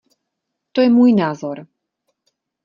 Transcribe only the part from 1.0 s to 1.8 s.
názor.